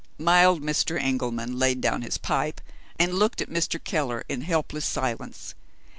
Mild 0.17 0.63
Mr. 0.63 0.99
Engelman 0.99 1.59
laid 1.59 1.79
down 1.79 2.01
his 2.01 2.17
pipe, 2.17 2.59
and 2.97 3.13
looked 3.19 3.39
at 3.39 3.51
Mr. 3.51 3.79
Keller 3.83 4.25
in 4.27 4.41
helpless 4.41 4.83
silence. 4.87 5.53